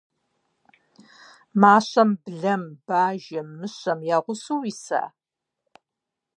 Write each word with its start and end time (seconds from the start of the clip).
-Мащэм 1.61 2.09
блэм, 2.23 2.63
бажэм, 2.87 3.47
мыщэм 3.59 3.99
я 4.15 4.17
гъусэу 4.25 4.59
уиса? 4.61 5.03